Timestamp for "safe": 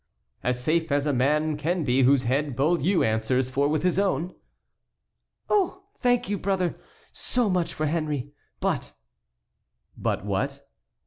0.59-0.91